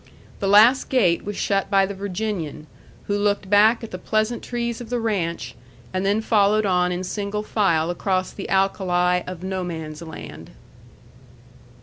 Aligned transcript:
The 0.39 0.47
last 0.47 0.89
gate 0.89 1.23
was 1.23 1.37
shut 1.37 1.69
by 1.69 1.85
the 1.85 1.93
Virginian, 1.93 2.65
who 3.05 3.15
looked 3.15 3.51
back 3.51 3.83
at 3.83 3.91
the 3.91 3.99
pleasant 3.99 4.41
trees 4.43 4.81
of 4.81 4.89
the 4.89 4.99
ranch, 4.99 5.53
and 5.93 6.03
then 6.03 6.21
followed 6.21 6.65
on 6.65 6.91
in 6.91 7.03
single 7.03 7.43
file 7.43 7.91
across 7.91 8.31
the 8.33 8.49
alkali 8.49 9.21
of 9.27 9.43
No 9.43 9.63
Man's 9.63 10.01
Land. 10.01 10.49